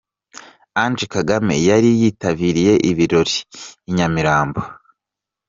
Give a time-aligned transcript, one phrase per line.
[0.81, 3.37] Ange Kagame yari yitabiriye ibirori
[3.89, 4.61] i Nyamirambo.